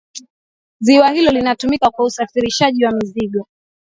[0.79, 3.47] ziwa hilo linatumika kwa usafirishaji wa mizigo